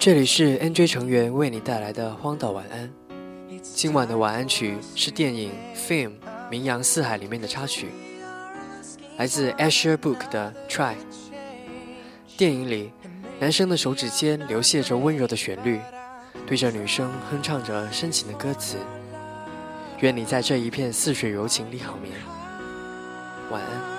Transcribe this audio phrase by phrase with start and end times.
[0.00, 2.88] 这里是 NJ 成员为你带来的《荒岛晚安》。
[3.62, 5.50] 今晚的晚安曲是电影
[5.88, 6.12] 《Film
[6.48, 7.88] 名扬四海》里面的插曲，
[9.16, 10.92] 来自 Asher Book 的《Try》。
[12.36, 12.92] 电影里，
[13.40, 15.80] 男生的手指间流泻着温柔的旋律，
[16.46, 18.76] 对着女生哼唱着深情的歌词。
[19.98, 22.14] 愿你在这一片似水柔情里好眠。
[23.50, 23.97] 晚安。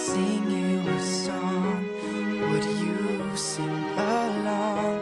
[0.00, 1.74] sing you a song,
[2.50, 3.78] would you sing
[4.14, 4.92] along?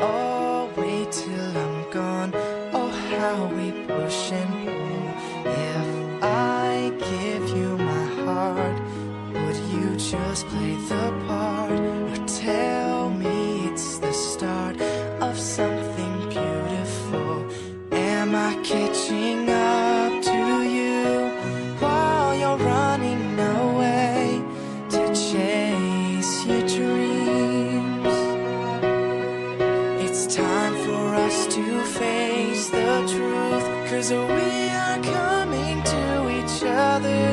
[0.00, 2.32] Oh, wait till I'm gone.
[2.78, 5.04] Oh, how we push and pull.
[5.70, 5.88] If
[6.22, 8.78] I give you my heart,
[9.40, 11.78] would you just play the part?
[12.10, 13.36] Or tell me
[13.70, 14.78] it's the start
[15.28, 17.30] of something beautiful?
[18.14, 19.47] Am I catching
[30.20, 36.08] It's time for us to face the truth, cause we are coming to
[36.42, 37.27] each other.